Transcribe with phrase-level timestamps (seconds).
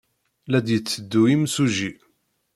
[0.51, 1.91] La d-yetteddu yimsujji.